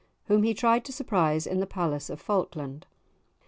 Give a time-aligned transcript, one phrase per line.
[0.25, 2.87] whom he tried to surprise in the palace of Falkland.